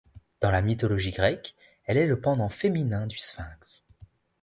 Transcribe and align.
Dans 0.39 0.49
la 0.49 0.63
mythologie 0.63 1.11
grecque, 1.11 1.55
elle 1.85 1.95
est 1.97 2.07
le 2.07 2.19
pendant 2.19 2.49
féminin 2.49 3.05
du 3.05 3.19
sphinx. 3.19 3.85